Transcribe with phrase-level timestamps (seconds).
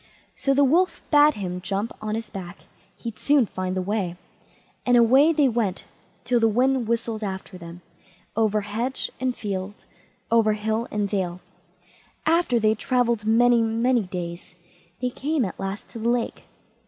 [0.35, 2.61] So the Wolf bade him jump on his back,
[2.97, 4.17] he'd soon find the way;
[4.83, 5.83] and away they went,
[6.23, 7.83] till the wind whistled after them,
[8.35, 9.85] over hedge and field,
[10.31, 11.39] over hill and dale.
[12.25, 14.55] After they had travelled many, many days,
[14.99, 16.45] they came at last to the lake.